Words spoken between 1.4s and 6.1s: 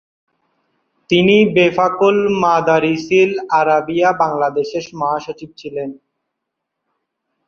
বেফাকুল Madarisil Arabia বাংলাদেশের মহাসচিব ছিলেন।